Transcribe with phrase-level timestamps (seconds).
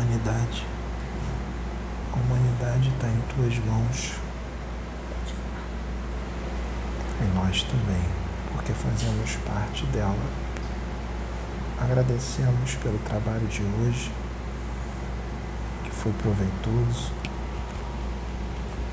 [0.00, 0.66] humanidade.
[2.12, 4.12] A humanidade está em tuas mãos.
[7.20, 8.02] E nós também,
[8.52, 10.16] porque fazemos parte dela.
[11.78, 14.10] Agradecemos pelo trabalho de hoje,
[15.84, 17.12] que foi proveitoso,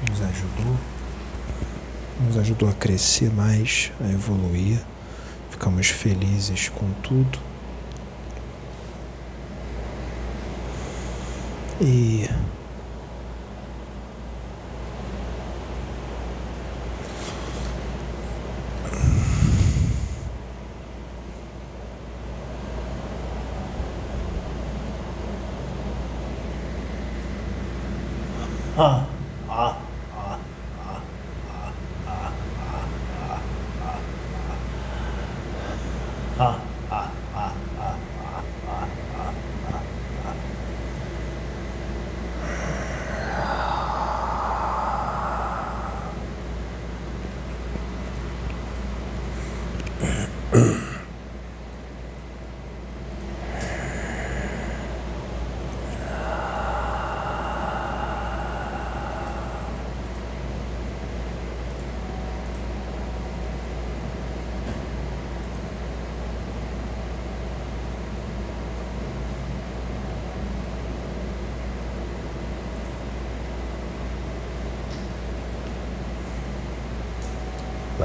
[0.10, 0.78] nos ajudou,
[2.22, 4.82] nos ajudou a crescer mais, a evoluir.
[5.50, 7.47] Ficamos felizes com tudo.
[11.80, 12.28] E
[28.78, 29.17] Ah.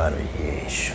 [0.03, 0.95] Para o eixo.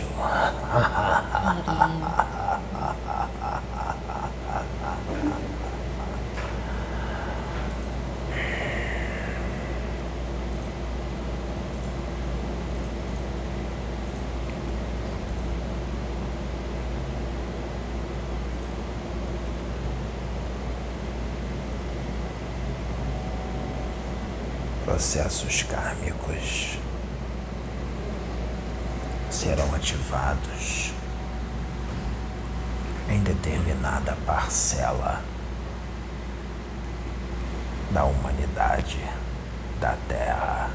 [24.84, 26.78] Processos kármicos
[29.30, 30.92] serão ativados
[33.08, 35.22] em determinada parcela
[37.90, 39.02] da humanidade
[39.80, 40.70] da Terra.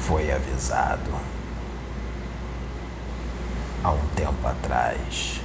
[0.00, 1.12] Foi avisado
[3.84, 5.40] há um tempo atrás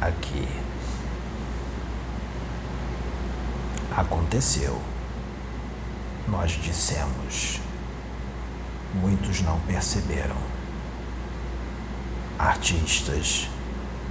[0.00, 0.48] aqui
[3.94, 4.80] Aconteceu.
[6.28, 7.67] Nós dissemos.
[8.94, 10.36] Muitos não perceberam.
[12.38, 13.48] Artistas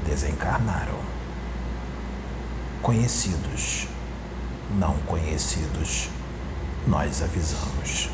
[0.06, 1.00] desencarnaram.
[2.84, 3.88] Conhecidos,
[4.78, 6.10] não conhecidos,
[6.86, 8.10] nós avisamos.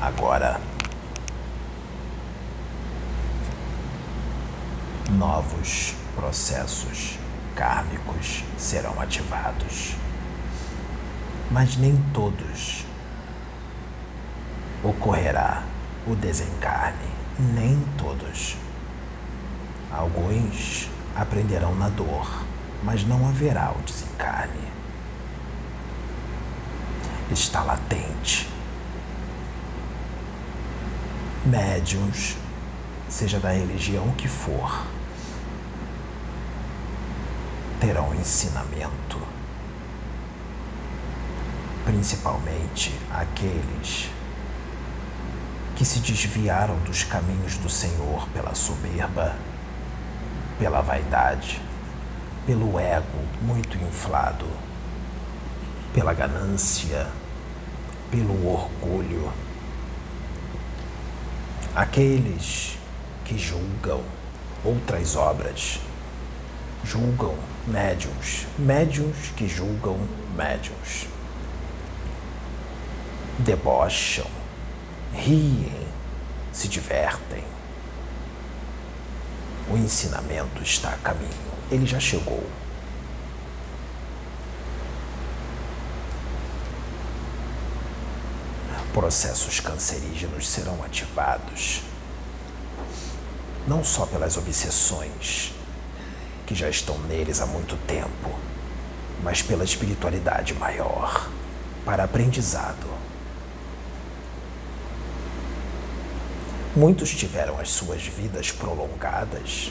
[0.00, 0.60] Agora,
[5.10, 7.18] novos processos
[7.56, 9.96] kármicos serão ativados.
[11.50, 12.91] Mas nem todos
[14.82, 15.62] ocorrerá
[16.06, 18.56] o desencarne, nem todos.
[19.90, 22.44] Alguns aprenderão na dor,
[22.82, 24.72] mas não haverá o desencarne.
[27.30, 28.48] Está latente.
[31.44, 32.36] Médiuns,
[33.08, 34.86] seja da religião que for,
[37.80, 39.20] terão ensinamento,
[41.84, 44.08] principalmente aqueles
[45.82, 49.34] que se desviaram dos caminhos do Senhor pela soberba,
[50.56, 51.60] pela vaidade,
[52.46, 54.46] pelo ego muito inflado,
[55.92, 57.08] pela ganância,
[58.12, 59.32] pelo orgulho.
[61.74, 62.78] Aqueles
[63.24, 64.04] que julgam
[64.64, 65.80] outras obras,
[66.84, 67.34] julgam
[67.66, 69.98] médiums, médiums que julgam
[70.36, 71.08] médiums.
[73.40, 74.41] Debocham,
[75.14, 75.72] riem,
[76.52, 77.44] se divertem.
[79.70, 81.30] O ensinamento está a caminho,
[81.70, 82.44] ele já chegou.
[88.92, 91.82] Processos cancerígenos serão ativados
[93.66, 95.52] não só pelas obsessões
[96.46, 98.36] que já estão neles há muito tempo,
[99.22, 101.30] mas pela espiritualidade maior,
[101.84, 102.86] para aprendizado.
[106.74, 109.70] Muitos tiveram as suas vidas prolongadas,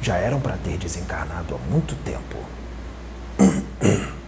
[0.00, 2.38] já eram para ter desencarnado há muito tempo.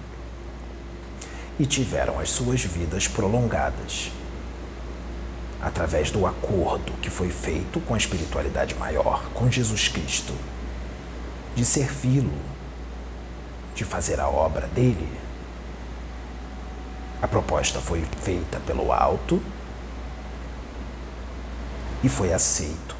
[1.56, 4.10] E tiveram as suas vidas prolongadas.
[5.62, 10.34] através do acordo que foi feito com a espiritualidade maior, com Jesus Cristo,
[11.54, 12.36] de servi-lo,
[13.74, 15.08] de fazer a obra dele.
[17.22, 19.40] A proposta foi feita pelo alto
[22.04, 22.94] e foi aceito.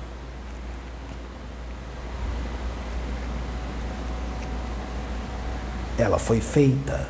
[5.98, 7.06] Ela foi feita,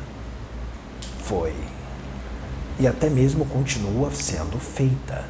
[1.23, 1.55] foi,
[2.77, 5.23] e até mesmo continua sendo feita.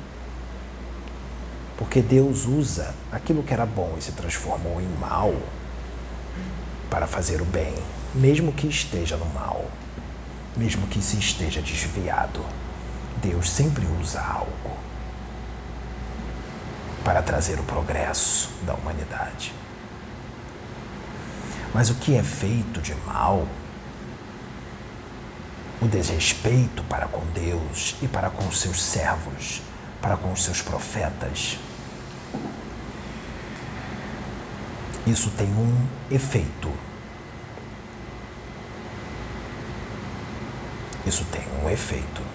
[1.78, 5.36] Porque Deus usa aquilo que era bom e se transformou em mal
[6.90, 7.76] para fazer o bem,
[8.14, 9.66] mesmo que esteja no mal,
[10.58, 12.44] mesmo que se esteja desviado.
[13.22, 14.75] Deus sempre usa algo
[17.06, 19.54] para trazer o progresso da humanidade.
[21.72, 23.48] Mas o que é feito de mal,
[25.80, 29.62] o desrespeito para com Deus e para com os seus servos,
[30.02, 31.60] para com os seus profetas,
[35.06, 36.74] isso tem um efeito.
[41.06, 42.35] Isso tem um efeito.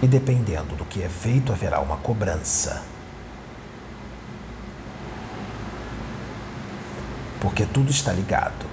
[0.00, 2.82] E dependendo do que é feito, haverá uma cobrança.
[7.40, 8.66] Porque tudo está ligado.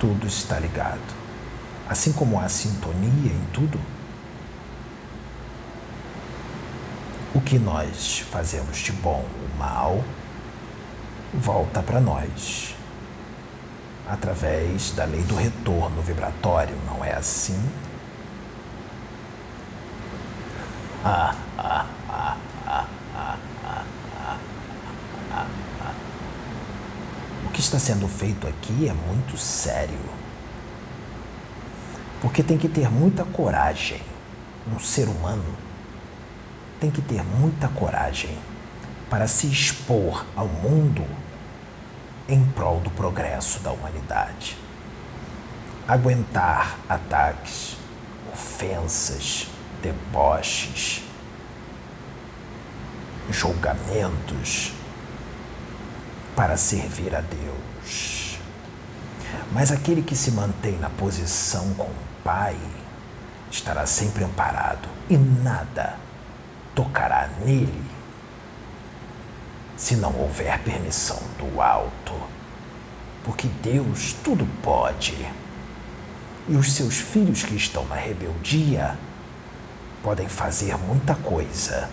[0.00, 1.14] Tudo está ligado.
[1.88, 3.80] Assim como há sintonia em tudo,
[7.34, 10.04] o que nós fazemos de bom ou mal
[11.34, 12.75] volta para nós
[14.08, 17.60] através da lei do retorno vibratório, não é assim?
[27.44, 29.98] o que está sendo feito aqui é muito sério.
[32.20, 34.02] Porque tem que ter muita coragem.
[34.72, 35.54] Um ser humano
[36.80, 38.36] tem que ter muita coragem
[39.08, 41.06] para se expor ao mundo
[42.28, 44.56] em prol do progresso da humanidade.
[45.86, 47.76] Aguentar ataques,
[48.32, 49.46] ofensas,
[49.82, 51.02] deboches,
[53.30, 54.72] julgamentos
[56.34, 58.38] para servir a Deus.
[59.52, 62.56] Mas aquele que se mantém na posição com o Pai
[63.50, 65.96] estará sempre amparado e nada
[66.74, 67.85] tocará nele
[69.76, 72.14] se não houver permissão do alto.
[73.22, 75.14] Porque Deus tudo pode.
[76.48, 78.96] E os seus filhos que estão na rebeldia
[80.02, 81.90] podem fazer muita coisa,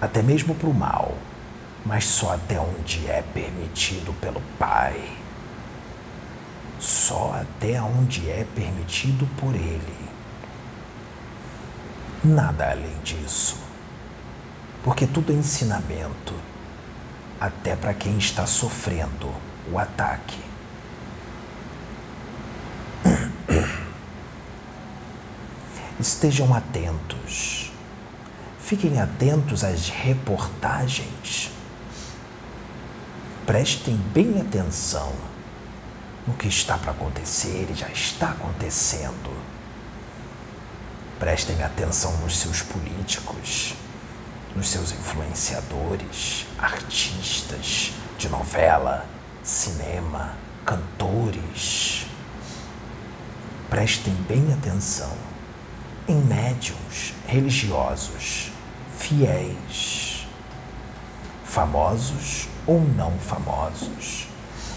[0.00, 1.16] até mesmo para o mal,
[1.86, 5.16] mas só até onde é permitido pelo Pai.
[6.80, 10.10] Só até onde é permitido por Ele.
[12.24, 13.63] Nada além disso
[14.84, 16.34] porque tudo é ensinamento,
[17.40, 19.32] até para quem está sofrendo
[19.72, 20.38] o ataque.
[25.98, 27.72] Estejam atentos,
[28.58, 31.50] fiquem atentos às reportagens,
[33.46, 35.14] prestem bem atenção
[36.26, 39.32] no que está para acontecer e já está acontecendo.
[41.18, 43.74] Prestem atenção nos seus políticos
[44.54, 49.04] nos seus influenciadores, artistas de novela,
[49.42, 52.06] cinema, cantores.
[53.68, 55.12] Prestem bem atenção
[56.06, 58.52] em médiums religiosos,
[58.96, 60.26] fiéis,
[61.44, 64.28] famosos ou não famosos.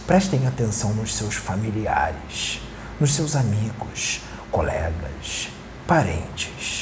[0.07, 2.61] Prestem atenção nos seus familiares,
[2.99, 5.49] nos seus amigos, colegas,
[5.85, 6.76] parentes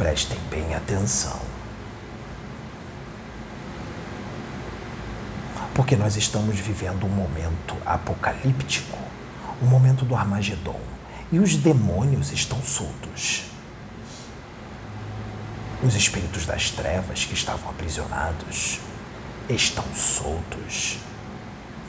[0.00, 1.38] Prestem bem atenção.
[5.74, 8.96] Porque nós estamos vivendo um momento apocalíptico,
[9.62, 10.80] um momento do Armagedon,
[11.30, 13.42] e os demônios estão soltos.
[15.84, 18.80] Os espíritos das trevas que estavam aprisionados
[19.50, 20.96] estão soltos.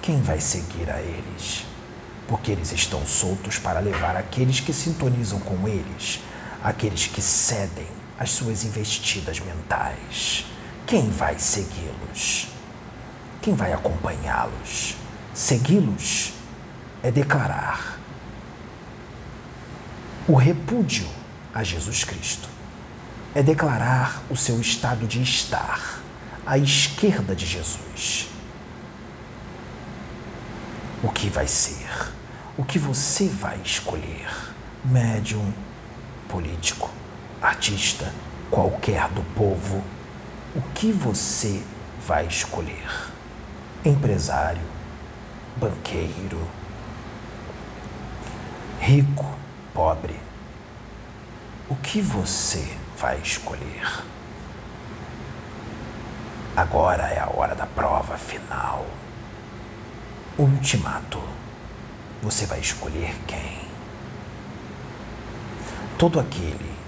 [0.02, 1.66] Quem vai seguir a eles?
[2.28, 6.20] Porque eles estão soltos para levar aqueles que sintonizam com eles,
[6.62, 10.46] aqueles que cedem as suas investidas mentais.
[10.86, 12.50] Quem vai segui-los?
[13.42, 14.96] Quem vai acompanhá-los?
[15.34, 16.34] Segui-los
[17.02, 17.98] é declarar
[20.28, 21.08] o repúdio
[21.52, 22.48] a Jesus Cristo.
[23.34, 26.00] É declarar o seu estado de estar
[26.46, 28.28] à esquerda de Jesus.
[31.04, 32.14] o que vai ser,
[32.56, 34.30] o que você vai escolher.
[34.86, 35.52] Médium,
[36.28, 36.92] político,
[37.42, 38.14] artista,
[38.52, 39.84] qualquer do povo,
[40.56, 41.64] o que você
[42.06, 43.10] vai escolher?
[43.84, 44.62] Empresário,
[45.58, 46.48] banqueiro,
[48.80, 49.26] rico,
[49.74, 50.20] pobre,
[51.68, 54.04] o que você vai escolher?
[56.56, 58.86] Agora é a hora da prova final.
[60.38, 61.22] Ultimato.
[62.22, 63.62] Você vai escolher quem?
[65.98, 66.81] Todo aquele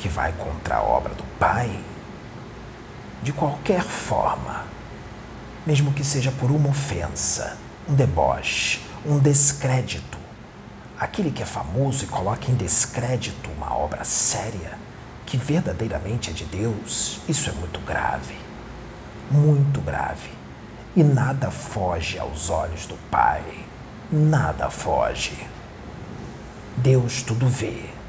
[0.00, 1.78] que vai contra a obra do Pai,
[3.22, 4.64] de qualquer forma,
[5.66, 10.16] mesmo que seja por uma ofensa, um deboche, um descrédito,
[10.98, 14.78] aquele que é famoso e coloca em descrédito uma obra séria,
[15.26, 18.34] que verdadeiramente é de Deus, isso é muito grave.
[19.30, 20.30] Muito grave.
[20.96, 23.44] E nada foge aos olhos do Pai.
[24.10, 25.46] Nada foge.
[26.78, 27.99] Deus tudo vê.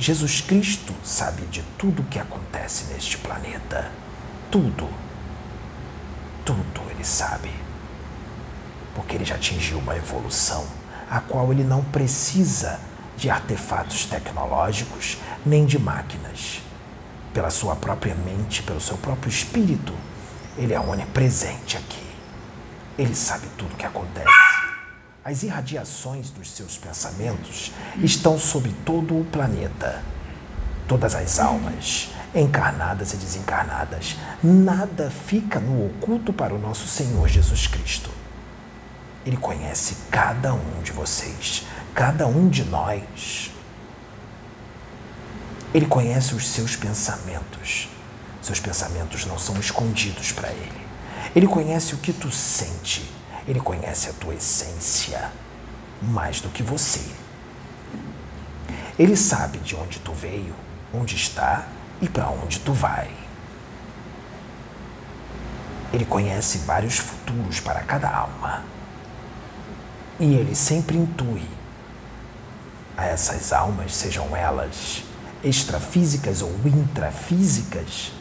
[0.00, 3.92] Jesus Cristo sabe de tudo o que acontece neste planeta.
[4.50, 4.88] Tudo.
[6.42, 7.50] Tudo ele sabe.
[8.94, 10.66] Porque ele já atingiu uma evolução
[11.10, 12.80] a qual ele não precisa
[13.18, 16.62] de artefatos tecnológicos nem de máquinas.
[17.34, 19.92] Pela sua própria mente, pelo seu próprio espírito,
[20.56, 22.06] ele é onipresente aqui.
[22.96, 24.49] Ele sabe tudo o que acontece.
[25.22, 27.72] As irradiações dos seus pensamentos
[28.02, 30.02] estão sobre todo o planeta.
[30.88, 37.66] Todas as almas, encarnadas e desencarnadas, nada fica no oculto para o nosso Senhor Jesus
[37.66, 38.10] Cristo.
[39.26, 43.50] Ele conhece cada um de vocês, cada um de nós.
[45.74, 47.90] Ele conhece os seus pensamentos.
[48.40, 50.80] Seus pensamentos não são escondidos para ele.
[51.36, 55.30] Ele conhece o que tu sente ele conhece a tua essência
[56.02, 57.00] mais do que você.
[58.98, 60.54] Ele sabe de onde tu veio,
[60.92, 61.66] onde está
[62.00, 63.10] e para onde tu vai.
[65.92, 68.62] Ele conhece vários futuros para cada alma.
[70.18, 71.48] E ele sempre intui
[72.96, 75.02] a essas almas, sejam elas
[75.42, 78.12] extrafísicas ou intrafísicas,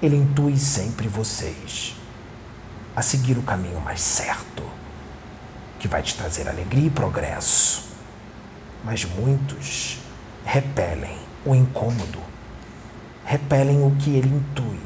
[0.00, 1.97] ele intui sempre vocês
[2.98, 4.64] a seguir o caminho mais certo,
[5.78, 7.90] que vai te trazer alegria e progresso.
[8.84, 9.98] Mas muitos
[10.44, 12.18] repelem o incômodo,
[13.24, 14.80] repelem o que ele intui.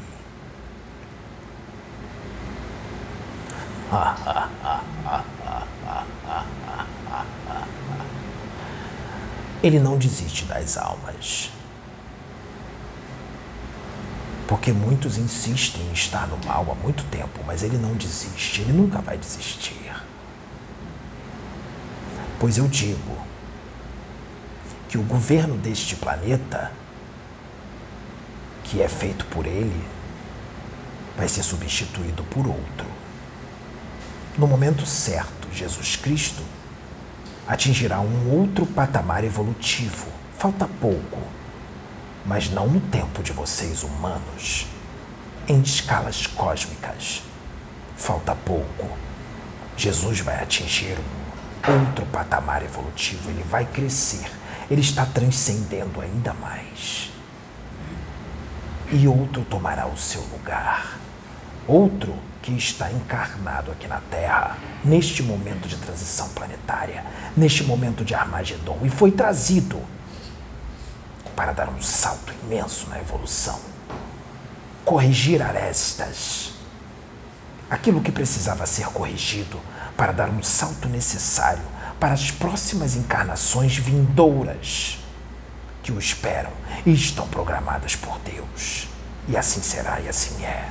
[9.63, 11.49] Ele não desiste das almas.
[14.47, 18.73] Porque muitos insistem em estar no mal há muito tempo, mas ele não desiste, ele
[18.73, 19.93] nunca vai desistir.
[22.39, 23.17] Pois eu digo
[24.89, 26.71] que o governo deste planeta,
[28.63, 29.83] que é feito por ele,
[31.17, 32.85] vai ser substituído por outro.
[34.37, 36.43] No momento certo, Jesus Cristo
[37.47, 40.07] atingirá um outro patamar evolutivo.
[40.37, 41.19] Falta pouco
[42.25, 44.67] mas não no tempo de vocês humanos,
[45.47, 47.21] em escalas cósmicas.
[47.95, 48.87] Falta pouco.
[49.75, 54.29] Jesus vai atingir um outro patamar evolutivo, ele vai crescer,
[54.69, 57.11] ele está transcendendo ainda mais.
[58.91, 60.99] E outro tomará o seu lugar.
[61.67, 67.03] Outro que está encarnado aqui na Terra, neste momento de transição planetária,
[67.35, 69.81] neste momento de Armagedon, e foi trazido
[71.35, 73.59] para dar um salto imenso na evolução.
[74.85, 76.51] Corrigir arestas.
[77.69, 79.59] Aquilo que precisava ser corrigido
[79.95, 81.63] para dar um salto necessário
[81.99, 84.99] para as próximas encarnações vindouras
[85.81, 86.51] que o esperam
[86.85, 88.87] e estão programadas por Deus.
[89.27, 90.69] E assim será e assim é.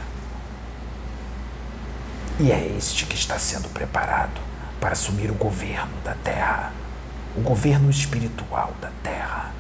[2.38, 4.40] E é este que está sendo preparado
[4.81, 6.73] para assumir o governo da Terra,
[7.37, 9.52] o governo espiritual da Terra.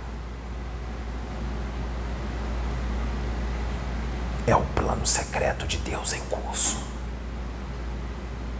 [4.46, 6.76] É o plano secreto de Deus em curso.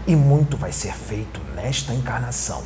[0.06, 2.62] E muito vai ser feito nesta encarnação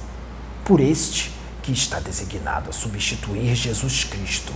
[0.65, 1.33] por este
[1.63, 4.53] que está designado a substituir Jesus Cristo.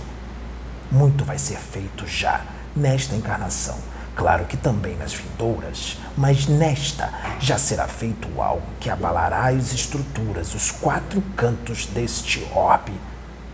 [0.91, 2.43] Muito vai ser feito já
[2.75, 3.77] nesta encarnação.
[4.15, 10.53] Claro que também nas vindouras, mas nesta já será feito algo que abalará as estruturas,
[10.53, 12.93] os quatro cantos deste orbe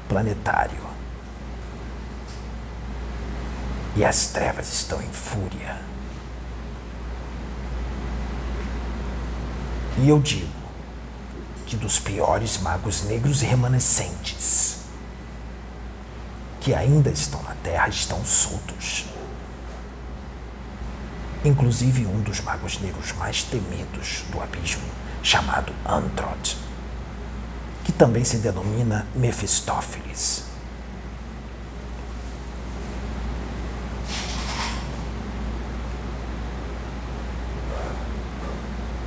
[0.09, 0.96] planetário.
[3.97, 5.75] E as trevas estão em fúria.
[9.97, 10.53] E eu digo
[11.65, 14.81] que dos piores magos negros remanescentes
[16.61, 19.05] que ainda estão na Terra estão soltos.
[21.43, 24.87] Inclusive um dos magos negros mais temidos do abismo,
[25.23, 26.55] chamado Androd,
[27.83, 30.46] que também se denomina Mefistófeles.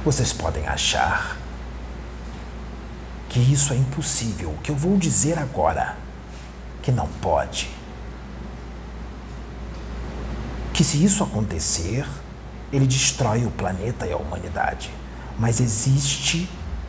[0.03, 1.37] Vocês podem achar
[3.29, 5.95] que isso é impossível, o que eu vou dizer agora,
[6.83, 7.69] que não pode.
[10.73, 12.07] Que se isso acontecer,
[12.73, 14.91] ele destrói o planeta e a humanidade.
[15.39, 16.49] Mas existe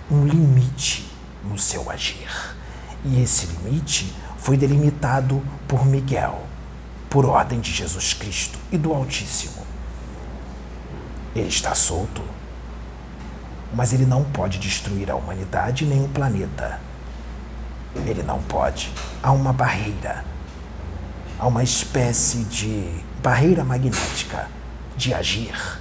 [0.09, 1.05] um limite
[1.43, 2.55] no seu agir.
[3.03, 6.45] E esse limite foi delimitado por Miguel,
[7.09, 9.65] por ordem de Jesus Cristo e do Altíssimo.
[11.35, 12.21] Ele está solto
[13.73, 16.79] mas ele não pode destruir a humanidade nem o planeta.
[17.95, 18.91] Ele não pode.
[19.21, 20.25] Há uma barreira.
[21.39, 22.89] Há uma espécie de
[23.21, 24.47] barreira magnética
[24.97, 25.79] de agir.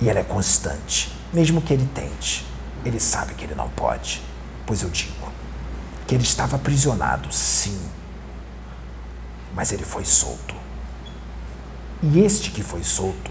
[0.00, 1.12] E ela é constante.
[1.32, 2.46] Mesmo que ele tente,
[2.84, 4.22] ele sabe que ele não pode.
[4.66, 5.30] Pois eu digo
[6.06, 7.80] que ele estava aprisionado, sim.
[9.54, 10.54] Mas ele foi solto.
[12.02, 13.29] E este que foi solto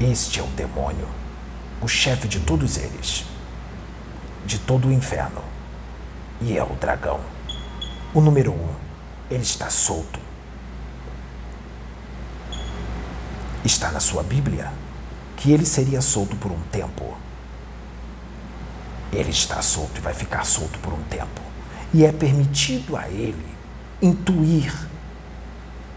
[0.00, 1.06] Este é o demônio,
[1.82, 3.26] o chefe de todos eles,
[4.46, 5.44] de todo o inferno,
[6.40, 7.20] e é o dragão.
[8.14, 8.74] O número um,
[9.30, 10.18] ele está solto.
[13.62, 14.72] Está na sua Bíblia
[15.36, 17.14] que ele seria solto por um tempo.
[19.12, 21.42] Ele está solto e vai ficar solto por um tempo.
[21.92, 23.54] E é permitido a ele
[24.00, 24.74] intuir,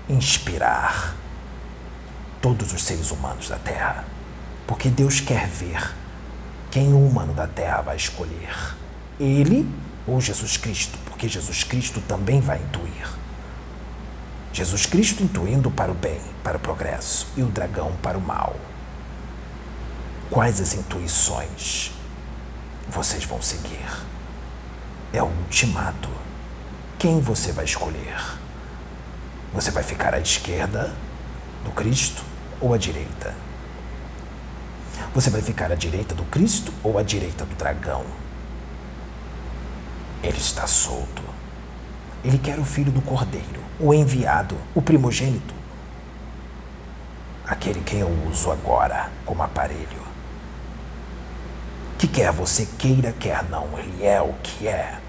[0.10, 1.16] inspirar,
[2.44, 4.04] todos os seres humanos da Terra,
[4.68, 5.96] porque Deus quer ver
[6.70, 8.76] quem o humano da Terra vai escolher:
[9.18, 9.66] ele
[10.06, 13.08] ou Jesus Cristo, porque Jesus Cristo também vai intuir.
[14.52, 18.58] Jesus Cristo intuindo para o bem, para o progresso, e o dragão para o mal.
[20.30, 21.92] Quais as intuições
[22.90, 23.88] vocês vão seguir?
[25.14, 26.10] É o ultimato.
[27.00, 28.22] Quem você vai escolher?
[29.54, 30.94] Você vai ficar à esquerda
[31.64, 32.33] do Cristo
[32.64, 33.36] ou à direita?
[35.14, 38.06] Você vai ficar à direita do Cristo ou à direita do dragão?
[40.24, 41.22] Ele está solto.
[42.24, 45.54] Ele quer o filho do cordeiro, o enviado, o primogênito.
[47.46, 50.02] Aquele quem eu uso agora como aparelho.
[52.00, 55.00] Que quer você queira, quer não, ele é o que é.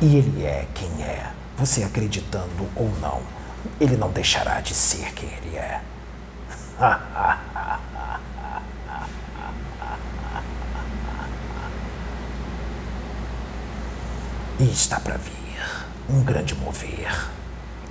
[0.00, 3.37] E ele é quem é, você acreditando ou não
[3.80, 5.80] ele não deixará de ser quem ele é.
[14.60, 17.28] e está para vir um grande mover,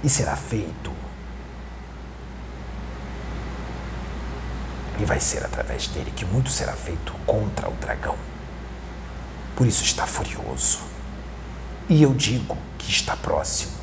[0.03, 0.91] e será feito.
[4.99, 8.17] E vai ser através dele que muito será feito contra o dragão.
[9.55, 10.79] Por isso está furioso.
[11.87, 13.76] E eu digo que está próximo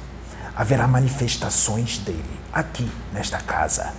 [0.56, 3.92] haverá manifestações dele aqui nesta casa,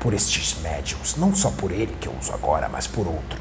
[0.00, 3.40] por estes médiums, não só por ele que eu uso agora, mas por outro.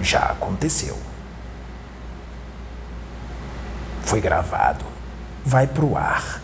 [0.00, 0.98] Já aconteceu.
[4.04, 4.84] Foi gravado,
[5.44, 6.40] vai para o ar,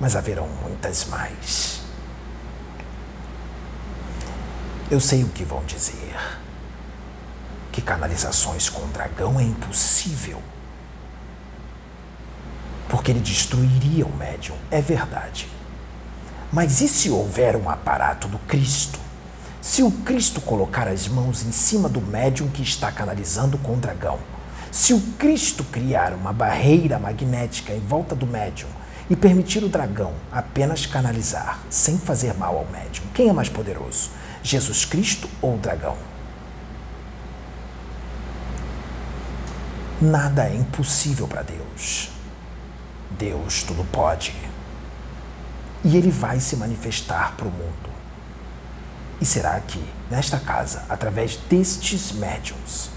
[0.00, 1.80] mas haverão muitas mais.
[4.90, 6.14] Eu sei o que vão dizer.
[7.72, 10.40] Que canalizações com o dragão é impossível
[12.94, 15.48] porque ele destruiria o médium, é verdade.
[16.52, 19.00] Mas e se houver um aparato do Cristo?
[19.60, 23.78] Se o Cristo colocar as mãos em cima do médium que está canalizando com o
[23.78, 24.20] dragão,
[24.70, 28.68] se o Cristo criar uma barreira magnética em volta do médium
[29.10, 34.10] e permitir o dragão apenas canalizar, sem fazer mal ao médium, quem é mais poderoso?
[34.40, 35.96] Jesus Cristo ou o dragão?
[40.00, 42.13] Nada é impossível para Deus.
[43.18, 44.34] Deus tudo pode.
[45.84, 47.90] E ele vai se manifestar para o mundo.
[49.20, 52.90] E será que, nesta casa, através destes médiums,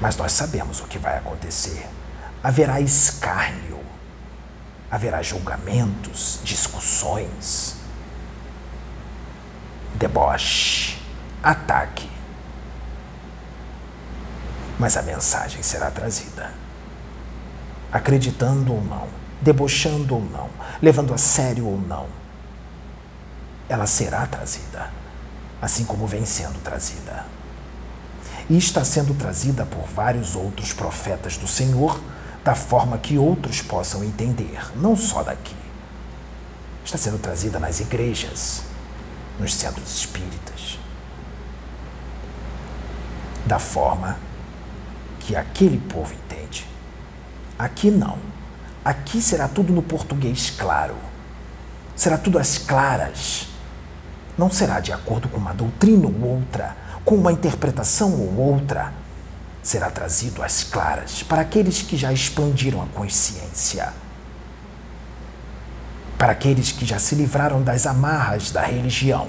[0.00, 1.88] mas nós sabemos o que vai acontecer.
[2.42, 3.80] Haverá escárnio,
[4.90, 7.76] haverá julgamentos, discussões,
[9.94, 10.98] deboche,
[11.42, 12.10] ataque
[14.82, 16.50] mas a mensagem será trazida.
[17.92, 19.06] Acreditando ou não,
[19.40, 20.50] debochando ou não,
[20.82, 22.08] levando a sério ou não,
[23.68, 24.90] ela será trazida,
[25.60, 27.24] assim como vem sendo trazida.
[28.50, 32.00] E está sendo trazida por vários outros profetas do Senhor,
[32.42, 35.54] da forma que outros possam entender, não só daqui.
[36.84, 38.62] Está sendo trazida nas igrejas,
[39.38, 40.76] nos centros espíritas,
[43.46, 44.18] da forma
[45.32, 46.66] que aquele povo entende.
[47.58, 48.18] Aqui não.
[48.84, 50.94] Aqui será tudo no português claro.
[51.96, 53.48] Será tudo às claras.
[54.36, 58.92] Não será de acordo com uma doutrina ou outra, com uma interpretação ou outra.
[59.62, 63.90] Será trazido às claras para aqueles que já expandiram a consciência.
[66.18, 69.28] Para aqueles que já se livraram das amarras da religião,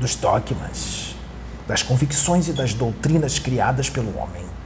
[0.00, 1.14] dos dogmas,
[1.68, 4.57] das convicções e das doutrinas criadas pelo homem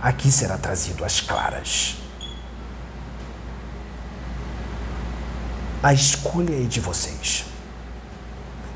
[0.00, 1.96] aqui será trazido às claras.
[5.82, 7.46] A escolha é de vocês.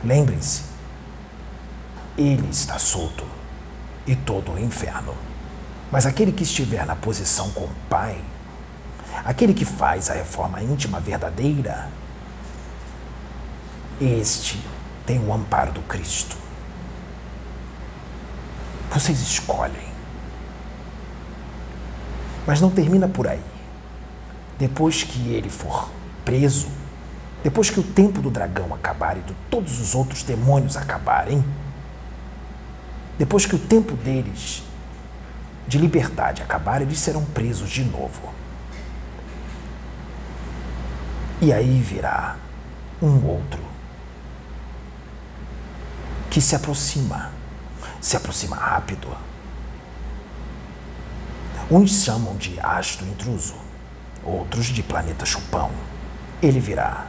[0.03, 0.63] Lembrem-se,
[2.17, 3.27] ele está solto
[4.07, 5.15] e todo o inferno.
[5.91, 8.23] Mas aquele que estiver na posição com o Pai,
[9.25, 11.89] aquele que faz a reforma íntima verdadeira,
[14.01, 14.61] este
[15.07, 16.37] tem o amparo do Cristo.
[18.91, 19.84] Vocês escolhem.
[22.47, 23.43] Mas não termina por aí.
[24.59, 25.91] Depois que ele for
[26.25, 26.69] preso,
[27.43, 31.45] depois que o tempo do dragão acabar e de todos os outros demônios acabarem,
[33.19, 34.63] depois que o tempo deles
[35.67, 38.33] de liberdade acabar, eles serão presos de novo.
[41.41, 42.37] E aí virá
[43.03, 43.61] um outro
[46.31, 47.31] que se aproxima,
[48.01, 49.09] se aproxima rápido
[51.71, 53.55] Uns chamam de astro intruso,
[54.23, 55.71] outros de planeta chupão.
[56.43, 57.07] Ele virá.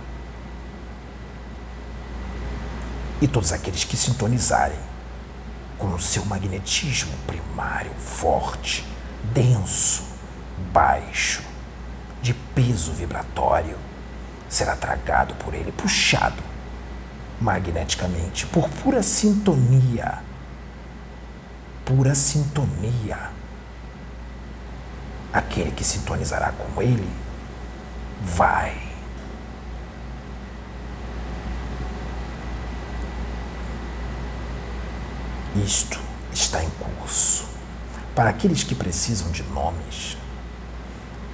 [3.21, 4.79] E todos aqueles que sintonizarem
[5.77, 8.85] com o seu magnetismo primário forte,
[9.33, 10.03] denso,
[10.71, 11.43] baixo,
[12.21, 13.77] de peso vibratório,
[14.47, 16.41] será tragado por ele, puxado
[17.41, 20.19] magneticamente por pura sintonia.
[21.83, 23.29] Pura sintonia
[25.35, 27.09] aquele que sintonizará com ele
[28.21, 28.81] vai.
[35.57, 35.99] Isto
[36.33, 37.45] está em curso.
[38.15, 40.17] Para aqueles que precisam de nomes,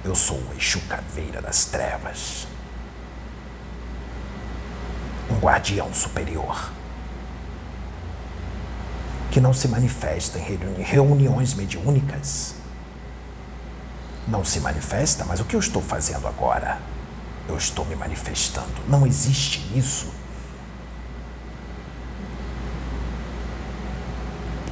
[0.04, 2.48] eu sou o Exu Caveira das Trevas,
[5.30, 6.72] um guardião superior
[9.30, 12.61] que não se manifesta em reuniões mediúnicas
[14.26, 16.78] não se manifesta, mas o que eu estou fazendo agora?
[17.48, 18.80] Eu estou me manifestando.
[18.88, 20.12] Não existe isso.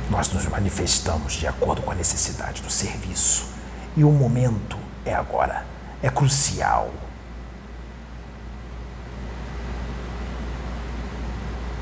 [0.08, 3.46] Nós nos manifestamos de acordo com a necessidade do serviço.
[3.96, 5.64] E o momento é agora.
[6.02, 6.92] É crucial.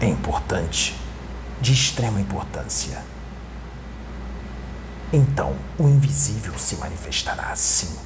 [0.01, 0.97] É importante,
[1.61, 3.03] de extrema importância.
[5.13, 7.97] Então o invisível se manifestará assim.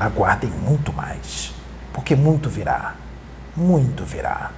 [0.00, 1.52] Aguardem muito mais,
[1.92, 2.94] porque muito virá,
[3.56, 4.52] muito virá.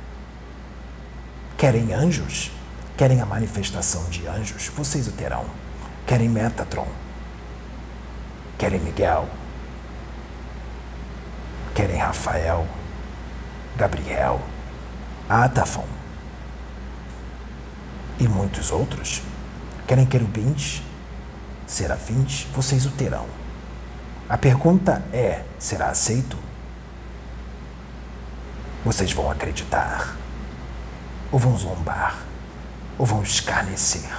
[1.56, 2.52] Querem anjos?
[2.96, 4.68] Querem a manifestação de anjos?
[4.68, 5.46] Vocês o terão.
[6.06, 6.86] Querem Metatron?
[8.58, 9.26] Querem Miguel?
[11.74, 12.66] Querem Rafael?
[13.76, 14.40] Gabriel?
[15.28, 15.86] Atafon?
[18.20, 19.22] E muitos outros.
[19.88, 20.82] Querem querubins,
[21.66, 23.26] serafins, vocês o terão.
[24.28, 26.38] A pergunta é: será aceito?
[28.84, 30.16] Vocês vão acreditar?
[31.32, 32.18] Ou vão zombar?
[32.98, 34.10] Ou vão escarnecer?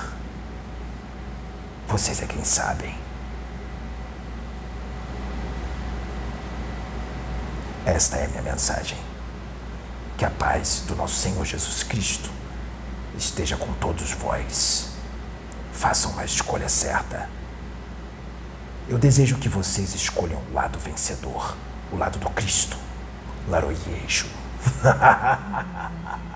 [1.87, 2.95] Vocês é quem sabem.
[7.85, 8.97] Esta é a minha mensagem.
[10.17, 12.40] Que a paz do nosso Senhor Jesus Cristo
[13.21, 14.89] esteja com todos vós.
[15.71, 17.29] Façam a escolha certa.
[18.89, 21.55] Eu desejo que vocês escolham o lado vencedor,
[21.91, 22.77] o lado do Cristo,
[23.47, 24.27] Laroyejo.